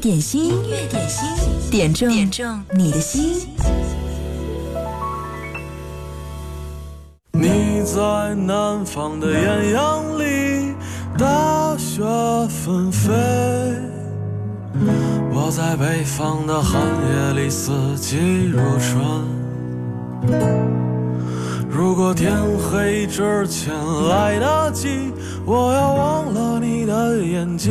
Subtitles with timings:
[0.00, 1.28] 点心，音乐点心，
[1.70, 3.46] 点中点中你的心。
[7.32, 10.74] 你在南方的艳阳里，
[11.18, 12.02] 大雪
[12.48, 13.12] 纷飞；
[15.34, 19.04] 我在北方的寒夜里，四季如春。
[21.68, 23.74] 如果天黑之前
[24.08, 25.12] 来得及，
[25.44, 27.70] 我要忘了你的眼睛，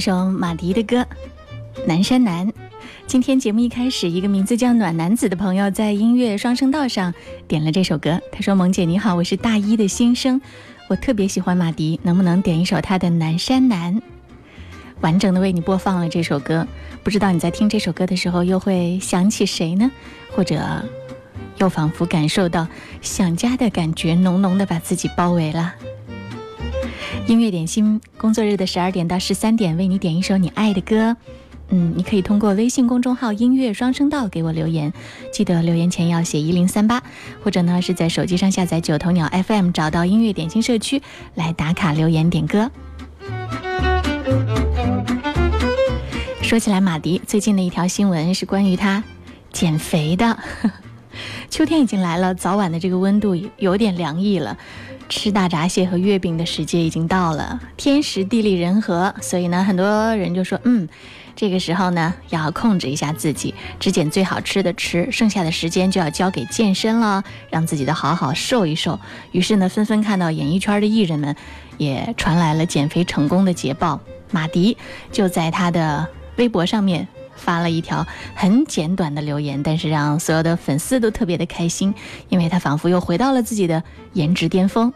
[0.00, 0.96] 一首马迪的歌
[1.86, 2.48] 《南山南》。
[3.06, 7.12] 今天节目一开始，一个名字叫暖男子的朋友在音乐双声道上
[7.46, 8.18] 点了这首歌。
[8.32, 10.40] 他说：“萌姐你好，我是大一的新生，
[10.88, 13.94] 我特别喜欢马迪，能不能点一首他的《南山南》？
[15.02, 16.66] 完整的为你播放了这首歌。
[17.04, 19.90] 不知道你在听这首歌的时候，又会想起谁呢？
[20.34, 20.82] 或者
[21.58, 22.66] 又仿佛感受到
[23.02, 25.74] 想家的感觉，浓浓的把自己包围了。”
[27.30, 31.16] 音乐点心，工作日的十二点到十三点，为你点一首你爱的歌。
[31.68, 34.92] 嗯，你可以通过微信公众号“音乐双声道”给我留言，
[35.32, 37.00] 记得留言前要写一零三八，
[37.44, 41.00] 或者呢是在手机上下载九头鸟 FM，找到音乐点心社区
[41.36, 42.68] 来打卡留言点歌。
[46.42, 49.04] 说起来，马迪最近的一条新闻是关于他
[49.52, 50.36] 减肥的。
[51.48, 54.58] 秋天已经来了，早晚的这个温度有点凉意了。
[55.10, 60.88] 吃大闸蟹和月饼的时节已经到了，天时地利人和，所以呢，很多人就说，嗯，
[61.34, 68.98] 这个时候呢，要控制一下自己，只捡最好吃的吃，剩下的时间就要交给健身了，让自己的好好瘦一瘦。
[69.32, 71.34] 于是呢，纷纷看到演艺圈的艺人们
[71.76, 74.00] 也传来了减肥成功的捷报。
[74.30, 74.76] 马迪
[75.10, 76.06] 就在他的
[76.36, 77.08] 微博上面。
[77.40, 81.92] 发了一条很简短的留言，但是让所有的粉丝都特别的开心，
[82.28, 83.82] 因为他仿佛又回到了自己的
[84.12, 84.92] 颜值巅峰。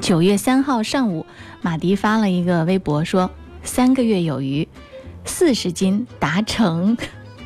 [0.00, 1.24] 九月三号上午，
[1.62, 3.30] 马迪发了一个微博说
[3.64, 4.68] ：“三个月有余，
[5.24, 6.96] 四十斤达成，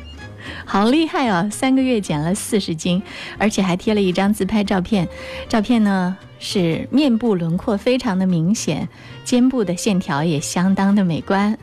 [0.65, 1.49] 好厉害哦！
[1.51, 3.01] 三个月减了四十斤，
[3.39, 5.07] 而且还贴了一张自拍照片，
[5.49, 8.87] 照片呢是面部轮廓非常的明显，
[9.23, 11.57] 肩部的线条也相当的美观。”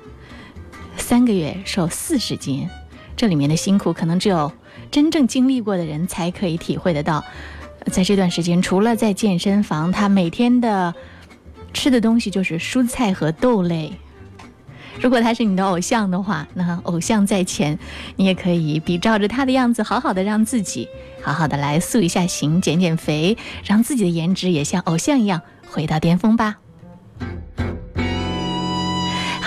[0.98, 2.68] 三个月瘦四十斤，
[3.16, 4.52] 这里面的辛苦可能只有
[4.90, 7.24] 真正经历过的人才可以体会得到。
[7.90, 10.94] 在这段时间，除了在健身房，他每天的
[11.72, 13.92] 吃的东西就是蔬菜和豆类。
[15.00, 17.78] 如果他是你的偶像的话，那偶像在前，
[18.16, 20.88] 你也可以比照着他的样子，好好的让自己
[21.22, 25.40] 好好的来塑一下形，减减肥，让自己的颜值也像偶像一样
[25.70, 26.56] 回到巅峰吧。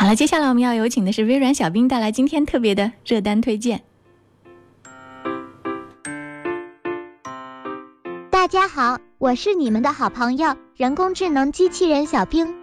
[0.02, 3.84] 好了，接下来我们要有请的是微软小冰带来今天特别的热单推荐。
[8.32, 12.56] 大家好，我是你们的好朋友人工智能机器人小冰，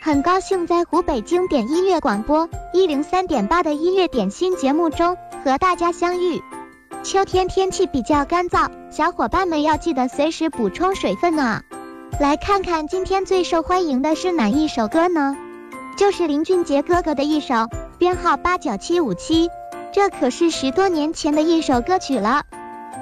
[0.00, 5.14] 很高兴在湖北经典音乐广播一零三点八的音乐点心节目中
[5.44, 6.40] 和大家相遇。
[7.02, 11.60] 秋天天气比较干燥，小伙伴们要记得随时补充水分呢。
[12.18, 15.36] 来看看今天最受欢迎的是哪一首歌呢？
[15.98, 17.66] 就是林俊杰哥哥的一首
[17.98, 19.50] 编号八九七五七，
[19.90, 22.44] 这可是十多年前的一首歌曲了。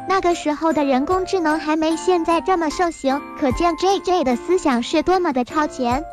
[0.08, 6.04] 那个时候的人工智能还没现在这么盛行，可见 J J 的思想是多么的超前。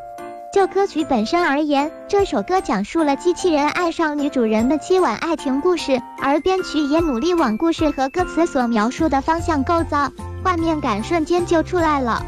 [0.52, 10.12] 就歌曲本身而言，这首歌讲述了机器人爱上女主人的凄婉爱情故事，而编曲也努力往故事和歌词所描述的方向构造，
[10.44, 12.22] 画面感瞬间就出来了。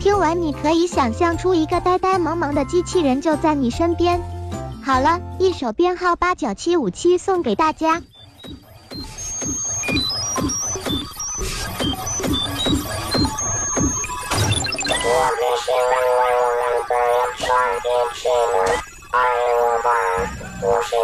[0.00, 4.22] 听完你可以想象出一个呆呆萌萌的机器人就在你身边。
[4.84, 8.02] 好了，一首编号八九七五七送给大家。
[15.04, 15.08] 我
[18.14, 18.28] 是，
[19.10, 19.18] 爱
[19.60, 19.90] 我吧，
[20.62, 20.96] 我是。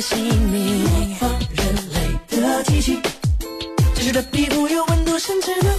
[0.00, 0.18] 姓
[0.50, 2.98] 名，模仿人类的机器，
[3.94, 5.69] 真实的皮肤有温度，甚至。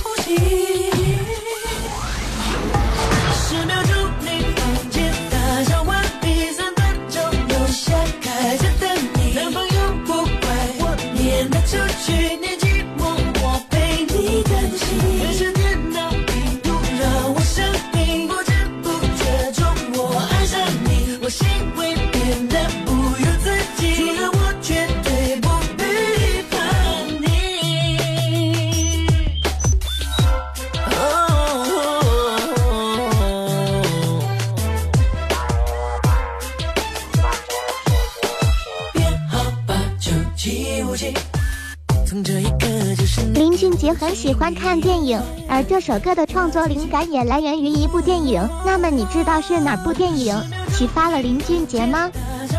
[45.64, 48.42] 这首歌的创作灵感也来源于一部电影。
[48.66, 50.36] 那么你知道是哪部电影
[50.74, 52.10] 启发了林俊杰吗？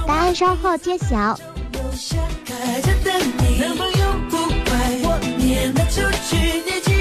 [0.06, 1.36] 答案稍后揭晓。
[6.34, 6.91] eight,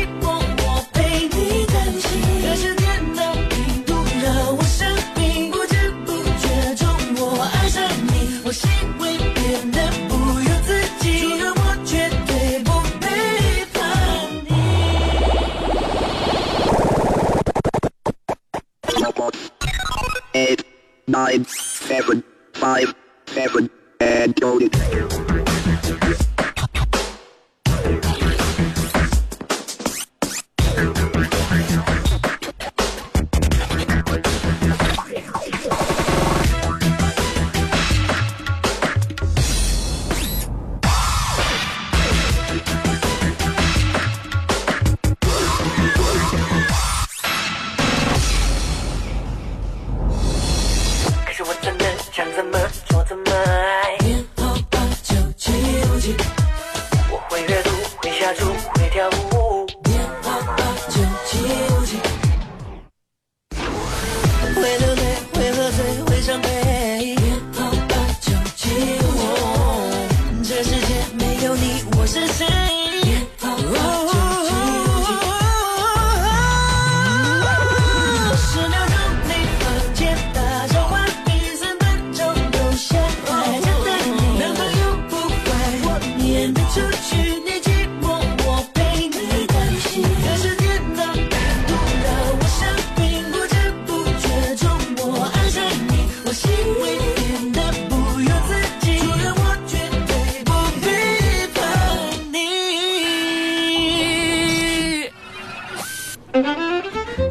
[21.12, 22.96] nine, seven, five,
[23.27, 25.31] seven, and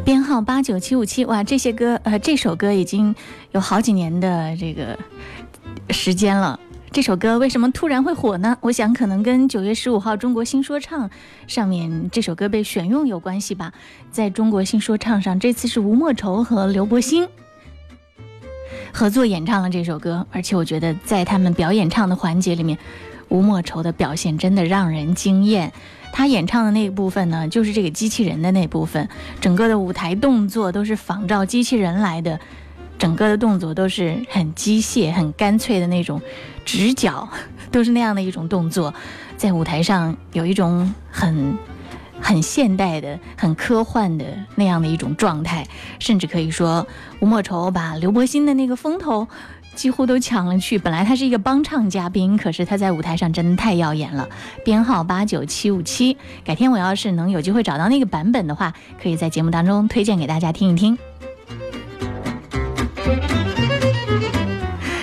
[0.03, 3.15] 编号八九七五七哇，这些歌呃，这首歌已经
[3.51, 4.97] 有好几年的这个
[5.89, 6.59] 时间了。
[6.91, 8.57] 这首歌为什么突然会火呢？
[8.59, 11.09] 我想可能跟九月十五号中国新说唱
[11.47, 13.71] 上面这首歌被选用有关系吧。
[14.11, 17.27] 在中国新说唱上，这次是吴莫愁和刘柏辛
[18.91, 22.77] 合作演唱了这首歌，而且我觉得在他们表演唱的环节里面，
[23.29, 25.71] 吴莫愁的表现真的让人惊艳。
[26.11, 29.07] 他演唱的那一部分呢，就是这个机器人的那部分，
[29.39, 32.39] 整个的舞台动作都是仿照机器人来的，
[32.99, 36.21] 整个的动作都是很机械、很干脆的那种，
[36.65, 37.27] 直角
[37.71, 38.93] 都是那样的一种动作，
[39.37, 41.57] 在舞台上有一种很
[42.19, 44.25] 很现代的、很科幻的
[44.55, 45.65] 那样的一种状态，
[45.97, 46.85] 甚至可以说
[47.19, 49.27] 吴莫愁把刘伯欣的那个风头。
[49.75, 50.77] 几乎都抢了去。
[50.77, 54.27] 本来他是一个帮唱嘉宾，可是他在舞台上真的太耀眼了。
[54.63, 60.97] 编号八九七五七，改天我要是能有机会找到那个版本的话，可以在节目当中推荐给大家听一听。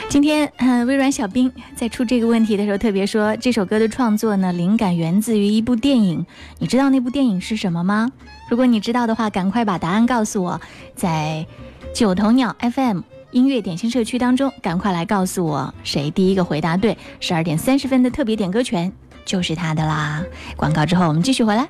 [0.09, 6.27] 今天，嗯，微软小冰在出这个问题的时候特别说，这首歌的创作呢，灵感源自于一部电影。
[6.59, 8.11] 你知道那部电影是什么吗？
[8.51, 10.61] 如果你知道的话，赶快把答案告诉我，
[10.95, 11.47] 在
[11.95, 13.03] 九头鸟 FM。
[13.31, 18.91] 音乐点心社区当中，赶快来告诉我谁第一个回答对，十二点三十分的特别点歌权
[19.25, 20.25] 就是他的啦！
[20.57, 21.69] 广告之后我们继续回来，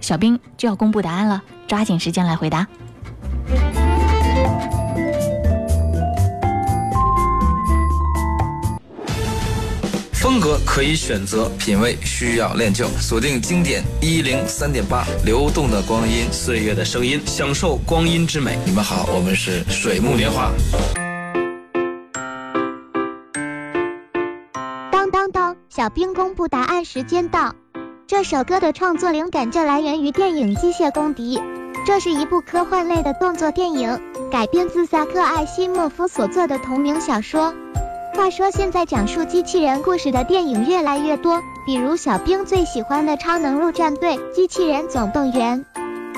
[0.00, 2.66] 小兵就要公布答案了，抓紧时间来回答。
[10.26, 12.88] 风格可以选择，品味需要练就。
[13.00, 18.58] 锁定经典一零三点八，流动的光阴，岁月的声音，享受光阴之美。
[18.66, 20.50] 你们好，我们是水木年华。
[24.90, 27.54] 当当当，小兵公布答案时间到。
[28.08, 31.38] 这首歌的创作灵感就来源于电影《机械公敌》，
[31.86, 34.00] 这是一部科幻类的动作电影，
[34.32, 37.54] 改编自萨克·艾西莫夫所作的同名小说。
[38.16, 45.62] 话说，现在讲述机器人故事的电影越来越多，比如小兵最喜欢的《超能陆战队》《机器人总动员》。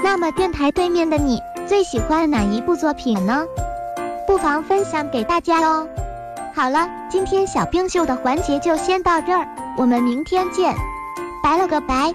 [0.05, 3.45] 那么，电台对面的你最喜欢哪一部作品呢？
[4.29, 5.89] 不妨分享给大家哦。
[6.55, 10.73] 好了，今天小兵秀的环节就先到这儿，我们明天见，
[11.43, 12.15] 拜了个拜。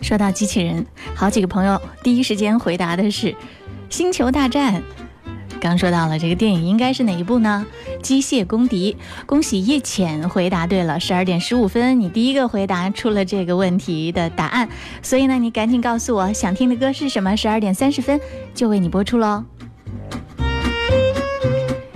[0.00, 0.86] 说到机器人，
[1.16, 3.26] 好几个朋友第一时间回答的是
[3.90, 4.74] 《星球大战》。
[5.62, 7.64] 刚说到了这个电影应该是哪一部呢？
[8.02, 14.68] 机械公敌，恭喜叶浅回答对了，十二点十五分，你第一个回答出了这个问题的答案，
[15.02, 18.20] 所以呢，你赶紧告诉我想听的歌是什么，十二点三十分
[18.52, 19.44] 就为你播出喽。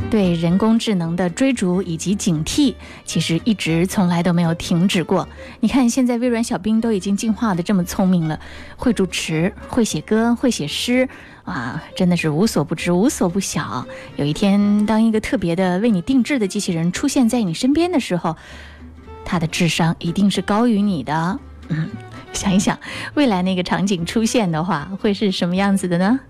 [0.09, 5.29] 对人工智能的追逐以及警惕，其实一直从来都没有停止过。
[5.61, 8.39] 你看，现在微软小冰都已经进化的这么聪明了，
[8.77, 11.09] 会主持，会写歌，会写诗，
[11.45, 13.87] 啊，真的是无所不知，无所不晓。
[14.17, 18.37] 有一天，当一个特别的为你定制的机器人出现在你身边的时候，
[19.25, 21.39] 它的智商一定是高于你的。
[21.69, 21.91] 嗯，
[22.33, 22.79] 想一想，
[23.15, 26.21] 未来那个场景出现的话，会是什么样子的呢？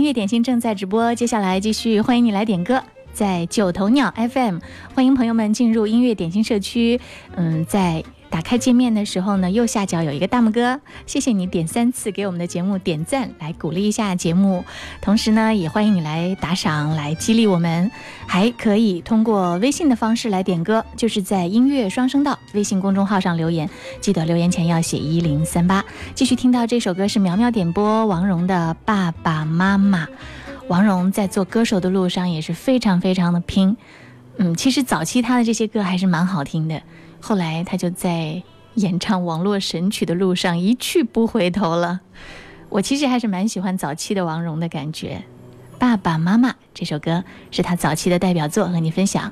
[0.00, 4.58] 音乐点心正在直播，接下来继续，欢迎你来点歌，在九头鸟 FM，
[4.94, 6.98] 欢迎朋友们进入音乐点心社区。
[7.36, 8.02] 嗯，在。
[8.30, 14.64] 打开界面的时候呢，右下角有一个大拇哥，谢谢你点三次给我们的节目点赞，来鼓励一下节目。
[15.02, 17.90] 同时呢，也欢迎你来打赏，来激励我们。
[18.26, 23.68] 还可以通过微信的方式来点歌，就是在音乐双声道微信公众号上留言，
[24.00, 25.84] 记得留言前要写一零三八。
[26.14, 30.06] 继续听到这首歌是苗苗点播王蓉的《爸爸妈妈》。
[30.68, 33.76] 王蓉在做歌手的路上也是非常非常的拼。
[34.36, 36.80] 嗯，其实早期他的这些歌还是蛮好听的。
[37.20, 38.42] 后来他就在
[38.74, 42.00] 演唱网络神曲的路上一去不回头了。
[42.68, 45.24] 我其实还是蛮喜欢早期的王蓉的感觉，
[45.78, 49.30] 《爸爸妈妈》这首歌是他早期的代表作，和你分享。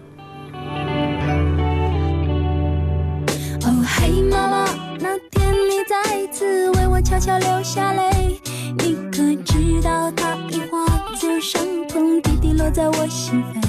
[3.64, 4.64] 哦嘿，妈妈，
[4.98, 8.40] 那天你再次为我悄悄流下泪，
[8.78, 10.84] 你可知道它已化
[11.16, 13.67] 作伤痛，滴滴落在我心扉，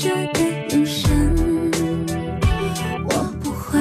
[0.00, 1.10] 难舍的眼神，
[3.04, 3.78] 我不会。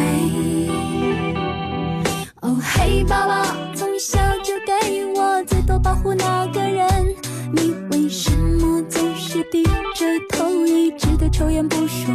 [2.41, 7.15] 哦嘿，爸爸，从小就给我最多保护那个人，
[7.53, 12.13] 你为什么总是低着头，一直的抽烟不说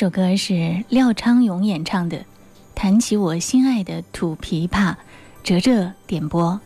[0.00, 2.16] 首歌是廖昌永演唱的
[2.74, 4.92] 《弹起我心爱的土琵琶》，
[5.42, 6.58] 哲哲点播。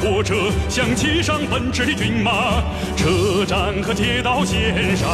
[0.00, 0.34] 火车，
[0.68, 2.62] 像骑上奔驰的骏马，
[2.96, 5.06] 车站和铁道线上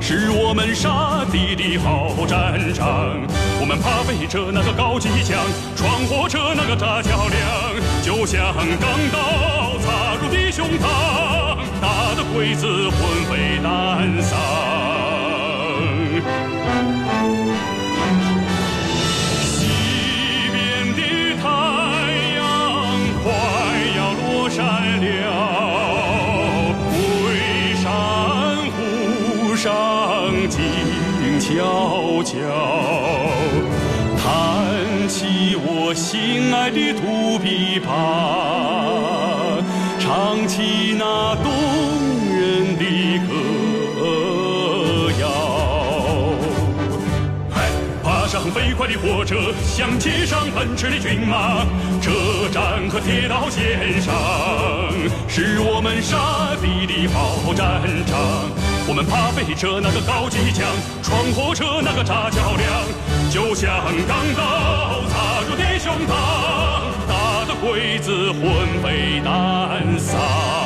[0.00, 3.16] 是我们杀敌的好战场。
[3.58, 5.38] 我们爬飞着那个高机枪，
[5.74, 7.40] 闯火车那个炸桥梁，
[8.02, 14.38] 就像钢刀插入敌胸膛，打得鬼子魂飞胆丧。
[32.22, 32.36] 悄悄，
[34.18, 37.88] 弹起我心爱的土琵琶，
[39.98, 41.50] 唱起那动
[42.30, 42.84] 人的
[43.26, 43.30] 歌
[45.20, 45.22] 谣。
[48.02, 51.64] 爬上飞快的火车，想骑上奔驰的骏马，
[52.02, 52.10] 车
[52.52, 54.12] 站和铁道线上
[55.26, 58.69] 是我们杀敌的好战场。
[58.90, 60.66] 我们爬飞着那个高机枪，
[61.00, 63.70] 闯火车那个炸桥梁，就像
[64.08, 70.59] 钢刀插入敌胸膛，打得鬼子魂飞胆丧。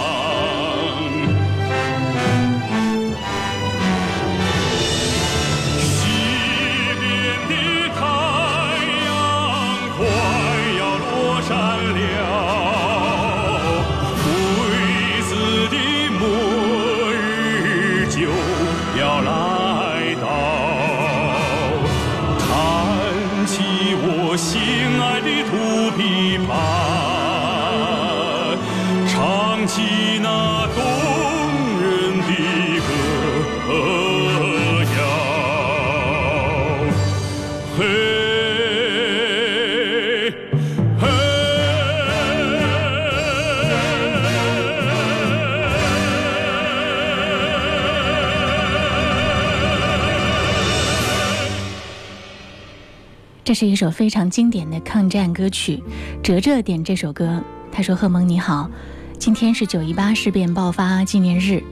[53.44, 55.82] 这是一首非常经典的抗战歌曲，
[56.22, 58.70] 哲哲点这首歌，他说：“贺蒙你好，
[59.18, 61.62] 今天是九一八事变爆发纪念日，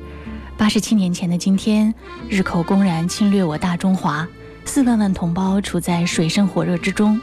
[0.59, 1.95] 八十七年前的今天，
[2.29, 4.29] 日寇公然侵略我大中华，
[4.67, 7.19] 四万万同胞处在水深火热之中，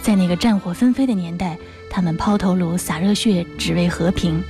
[0.00, 1.58] 在那个战火纷飞的年代，
[1.90, 4.40] 他们抛头颅洒热血，只为和平。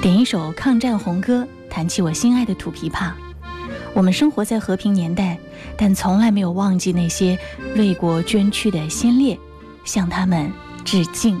[0.00, 3.10] 点一首抗战红歌，弹起我心爱的土琵琶。
[3.92, 5.38] 我们生活在和平年代，
[5.76, 7.38] 但从来没有忘记那些
[7.76, 9.38] 为国捐躯的先烈，
[9.84, 10.52] 向他们
[10.84, 11.40] 致敬。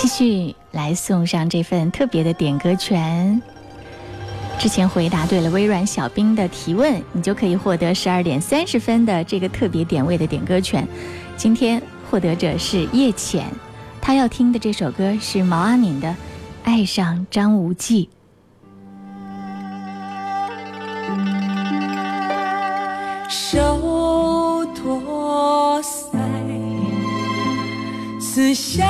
[0.00, 3.42] 继续来送上这份特别的点歌权。
[4.56, 10.86] 之前回答对了微软小冰的提问，你就可以获得十二点三十分的这个特别点位的点歌权。
[11.36, 13.44] 今天获得者是叶浅，
[14.00, 16.08] 他要听的这首歌是毛阿敏的
[16.62, 18.08] 《爱上张无忌》。
[23.28, 26.16] 手托腮，
[28.20, 28.84] 似笑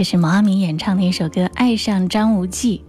[0.00, 2.82] 这是毛阿敏演唱的一首歌《爱上张无忌》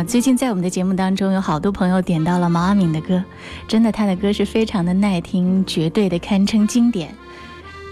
[0.00, 0.02] 啊。
[0.02, 3.22] 最近在我们的节目当中，有好多朋友点到了毛阿敏的歌，
[3.66, 7.14] 真的，她的歌是非常的耐听，绝对的堪称经典。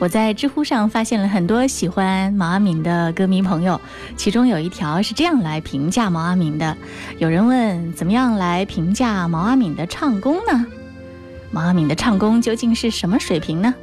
[0.01, 3.79] 我在知乎上发现了很多喜欢毛阿敏的歌迷朋友，
[4.17, 6.75] 其中有一条是这样来评价毛阿敏的：
[7.19, 10.65] 有人问怎么样来评价毛阿敏的唱功呢？
[11.51, 13.75] 毛阿敏的唱功究竟是什么水平呢？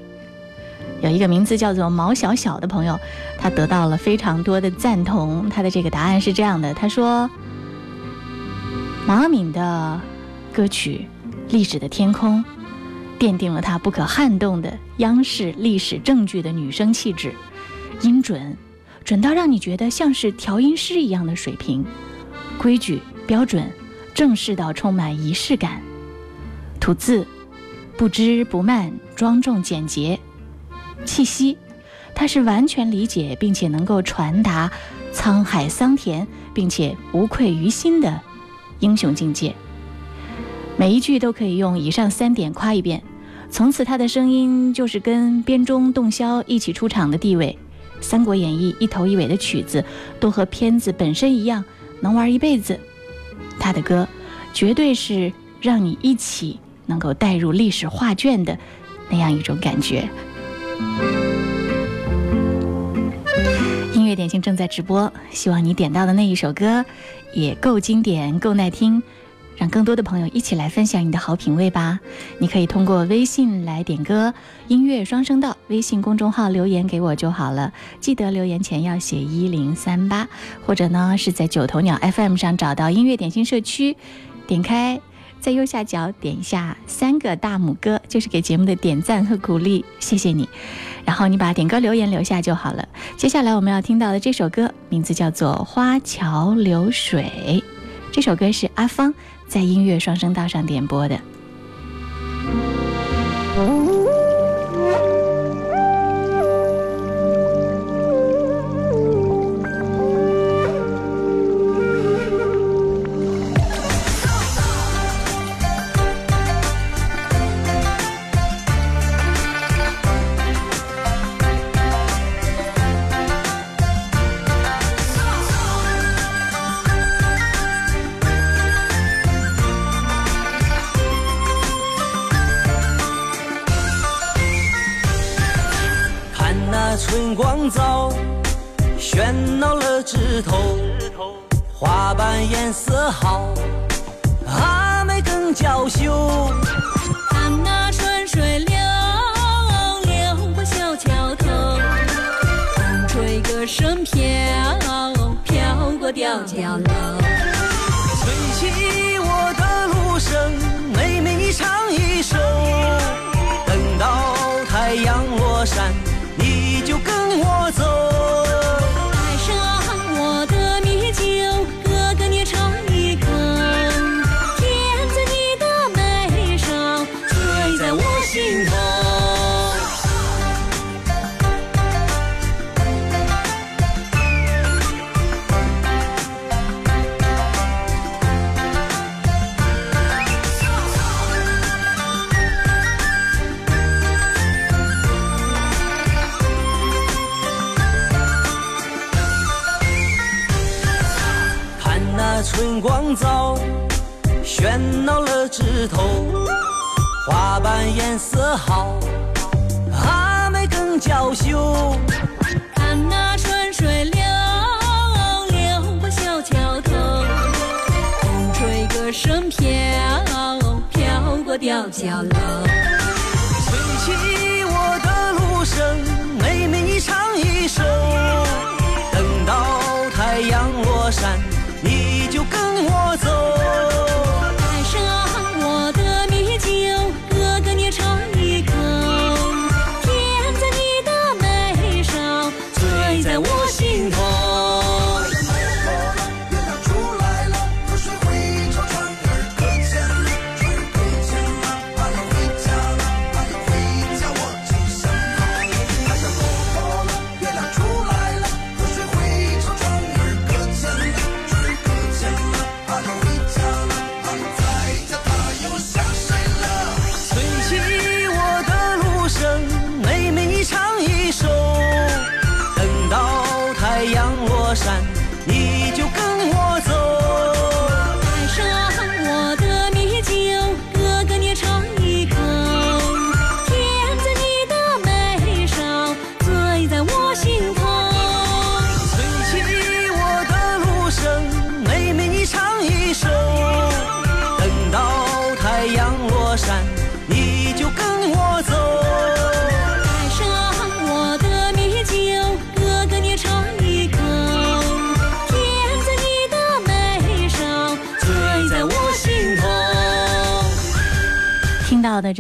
[1.04, 2.98] 有一个名字叫做毛小小的朋友，
[3.38, 5.50] 他得到了非常多的赞同。
[5.50, 7.30] 他的这个答案是这样的：他说，
[9.06, 10.00] 毛阿敏的
[10.54, 11.06] 歌曲
[11.54, 12.42] 《历史的天空》
[13.22, 17.34] 奠定了她不可撼动的央视历史证据的女生气质，
[18.00, 18.58] 音准
[19.04, 21.84] 准到让你觉得像是调音师一样的水平，
[22.58, 23.70] 规矩标准，
[24.14, 25.82] 正式到充满仪式感，
[26.80, 27.28] 吐字
[27.98, 30.18] 不知不慢，庄重简洁。
[31.06, 31.58] 气息，
[32.16, 34.72] 他是完全理解并且能够传达
[35.14, 38.22] 沧海桑田，并且无愧于心的
[38.80, 39.54] 英雄境界。
[40.76, 43.04] 每一句都可以用以上三点夸一遍，
[43.50, 47.58] 从此他的声音就是跟编钟、洞箫一起出场的地位，
[48.04, 49.84] 《三国演义》一头一尾的曲子
[50.20, 51.64] 都和片子本身一样，
[52.02, 52.80] 能玩一辈子。
[53.60, 54.08] 他的歌
[54.52, 58.58] 绝对是让你一起能够带入历史画卷的
[59.10, 60.10] 那样一种感觉。
[63.94, 66.86] 音乐点心正在直播，希望你点到的那一首歌
[67.34, 69.02] 也够经典、够耐听，
[69.58, 72.00] 让更多的朋友一起来分享你的好品味吧。
[72.38, 74.34] 你可以通过微信来点歌，
[74.68, 77.74] 音乐双声道，微信公众号留言给我就好了。
[78.00, 80.28] 记得留言前要写一零三八，
[80.66, 83.98] 或者呢是在九头鸟 FM 上找到音乐点心社区，
[84.46, 85.02] 点开
[85.44, 90.48] 在右下角点一下三个大拇哥，就是给节目的点赞和鼓励，谢谢你。
[91.04, 92.88] 然后你把点歌留言留下就好了。
[93.18, 97.30] 接下来我们要听到的这首歌名字叫做《花桥流水》，
[98.10, 99.14] 这首歌是阿芳
[99.46, 101.20] 在音乐双声道上点播的。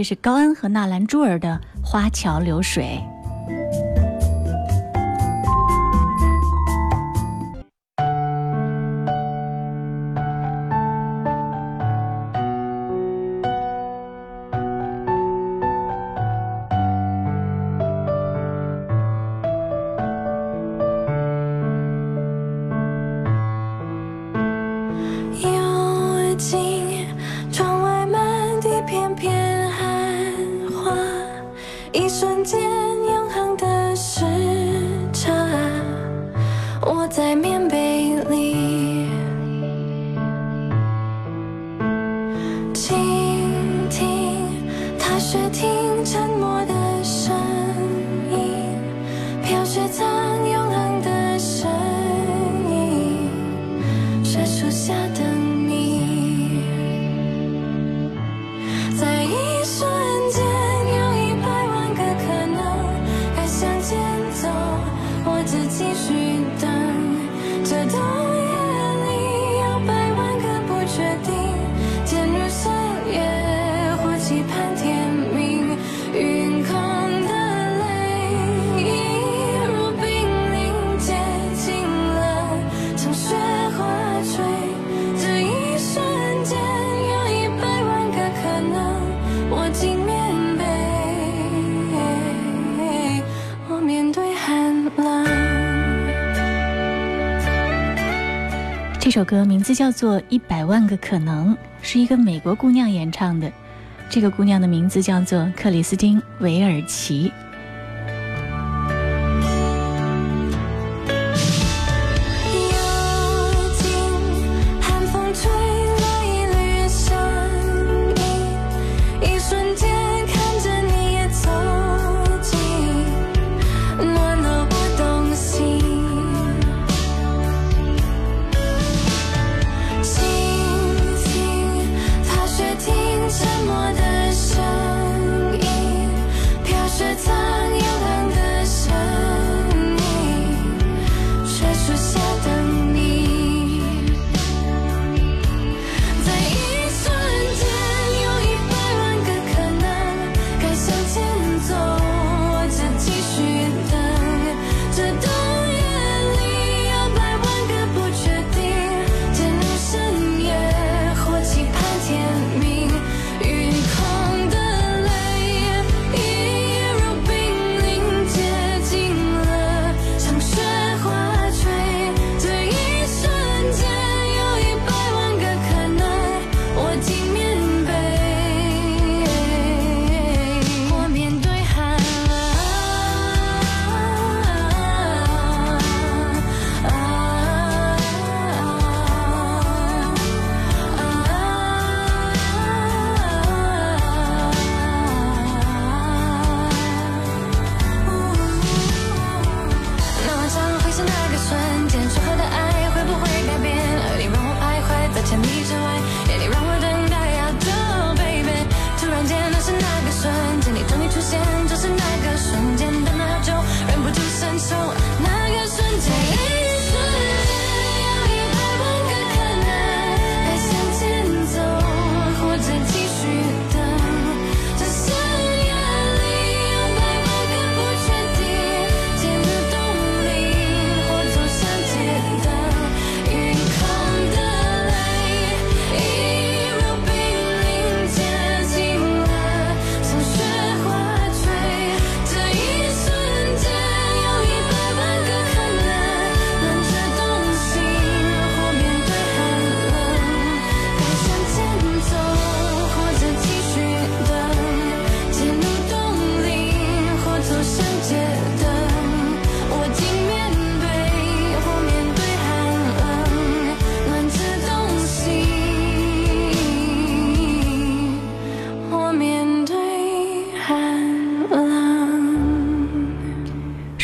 [0.03, 3.01] 这是高恩和纳兰珠儿的《花桥流水》。
[99.13, 103.51] 首歌名字叫做《一百万个可能》，是一个美国姑娘演唱的。
[104.09, 107.31] 这个姑娘的名字叫做克里斯汀·韦尔奇。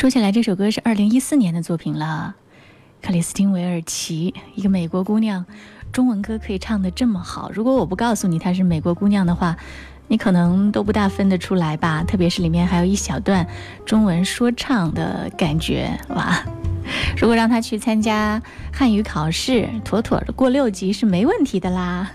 [0.09, 2.33] 说起来，这首歌是二零一四年的作品了。
[2.99, 5.45] 克里斯汀·韦尔奇，一个美国姑娘，
[5.91, 7.51] 中文歌可以唱得这么好。
[7.53, 9.55] 如果我不告诉你她是美国姑娘的话，
[10.07, 12.03] 你可能都不大分得出来吧。
[12.03, 13.45] 特别是里面还有一小段
[13.85, 16.43] 中文说唱的感觉，哇！
[17.15, 18.41] 如果让她去参加
[18.73, 22.13] 汉语考试，妥妥的过六级是没问题的啦。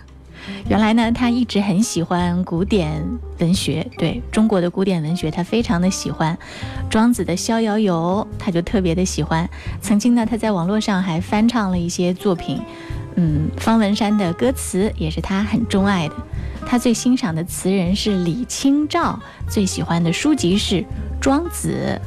[0.68, 3.02] 原来呢，他一直很喜欢古典
[3.38, 6.36] 文学，对中国的古典文学，他非常的喜欢。
[6.88, 9.48] 庄子的《逍遥游》，他就特别的喜欢。
[9.80, 12.60] 曾经呢，他在网络上还翻唱了一些作品，
[13.16, 16.14] 嗯，方文山的歌词也是他很钟爱的。
[16.66, 19.18] 他最欣赏的词人是李清照，
[19.48, 20.76] 最喜欢的书籍是
[21.20, 22.00] 《庄子》。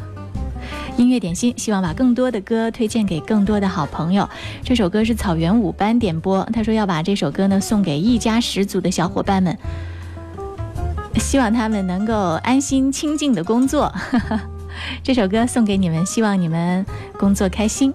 [0.97, 4.28] 音乐点心，希望把更多的歌推荐给更多的好朋友。
[4.63, 9.57] 这首歌是草原五班点播，他说要把这首歌呢送给一家十组的小伙伴们，
[11.15, 12.13] 希望他们能够
[12.43, 13.93] 安心清静的工作。
[15.03, 16.86] 这首歌送给你们，希望你们
[17.18, 17.93] 工作开心。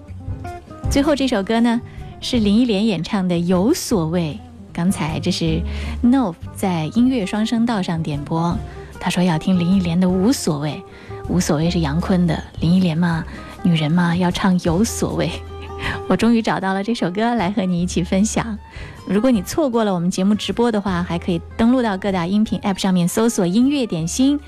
[0.89, 1.81] 最后这首歌呢
[2.21, 4.39] 是林忆莲演唱的《有所谓》，
[4.71, 5.61] 刚才这是
[6.03, 8.57] Nov 在音乐双声道上点播，
[8.99, 10.81] 他说要听林忆莲的《无所谓》。
[11.29, 13.23] 无所谓是杨坤的，林忆莲嘛，
[13.63, 15.31] 女人嘛要唱有所谓。
[16.07, 18.57] 我终于找到了这首歌来和你一起分享。
[19.05, 24.39] 如果你错过了我们节目直播的话，还可以登录到各大音频 App 上面搜索“音乐点心”，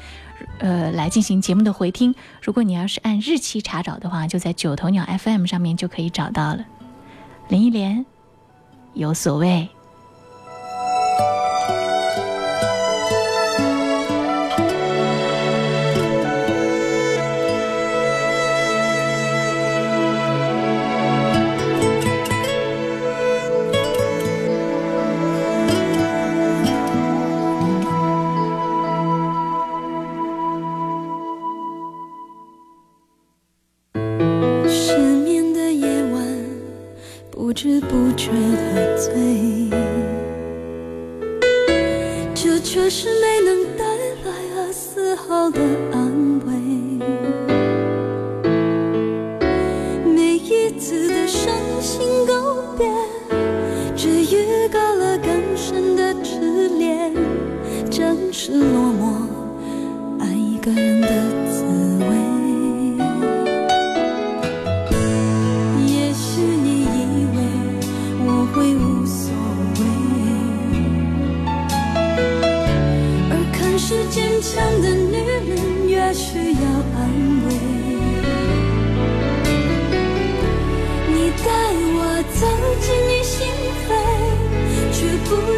[0.59, 2.15] 呃，来进行节目的回听。
[2.41, 6.65] 如果你要是按日期查找的话，就在九头鸟 FM 上面就可以找到了。
[7.49, 8.05] 林忆莲，
[8.93, 9.67] 有所谓。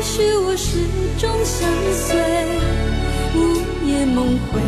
[0.09, 0.77] 许我始
[1.19, 2.15] 终相随。
[3.35, 3.37] 午
[3.85, 4.61] 夜梦回，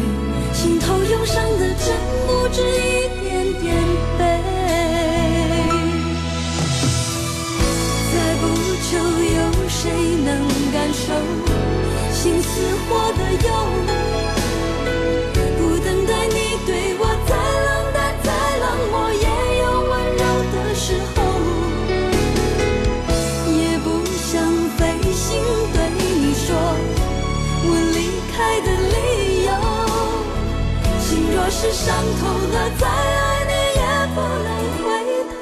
[31.61, 33.83] 是伤透了，再爱你也
[34.15, 34.47] 不能
[34.79, 34.87] 回
[35.27, 35.35] 头。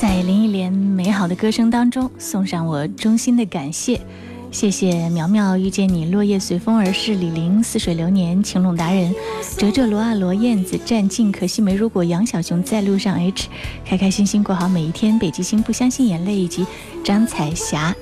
[0.00, 4.00] 在林忆莲美好的歌声当中，送上我衷心的感谢。
[4.50, 9.14] 谢谢苗苗遇见你，落叶随风而逝，李玲似水流年，晴朗达人，
[9.58, 13.48] 哲哲罗啊罗燕子，战尽可惜没如果，杨小熊在路上 H，
[13.84, 16.66] 开开心心过好每一天，北极星不相信眼泪，以及
[17.04, 17.94] 张彩霞。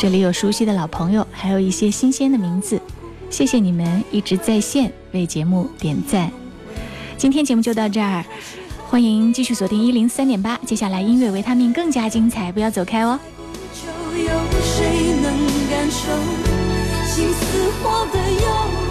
[0.00, 2.80] 这里有熟悉的老朋友，还有一些新鲜的名字。
[3.28, 6.32] 谢谢你们一直在线为节目点赞。
[7.18, 8.24] 今天节目就到这儿，
[8.88, 13.20] 欢迎继续锁定一零三点八，接下来音乐维他命更加精彩，不要走开哦。
[13.74, 14.30] 就有
[14.62, 15.34] 谁能
[15.68, 16.08] 感受
[17.06, 18.89] 心似火的忧？